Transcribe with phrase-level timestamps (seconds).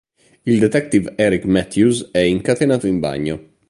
[0.45, 3.49] Il detective Eric Matthews è incatenato in bagno.